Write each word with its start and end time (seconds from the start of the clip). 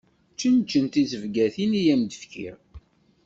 Čenčen 0.39 0.85
tizebgatin 0.93 1.71
i 1.79 1.83
am-d-fkiɣ. 1.93 2.57